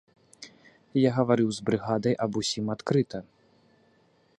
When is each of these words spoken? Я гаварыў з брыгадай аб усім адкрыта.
Я 1.07 1.11
гаварыў 1.19 1.49
з 1.57 1.67
брыгадай 1.67 2.13
аб 2.27 2.31
усім 2.43 2.65
адкрыта. 2.79 3.17